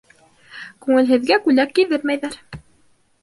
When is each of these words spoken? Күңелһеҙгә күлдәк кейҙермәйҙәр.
Күңелһеҙгә 0.85 1.37
күлдәк 1.45 1.75
кейҙермәйҙәр. 1.79 2.39